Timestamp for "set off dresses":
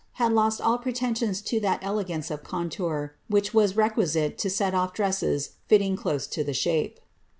4.49-5.51